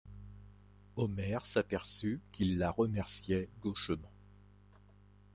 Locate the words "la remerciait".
2.57-3.49